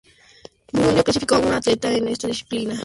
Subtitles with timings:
[0.73, 2.73] Burundi clasificó a una atleta en esta disciplina.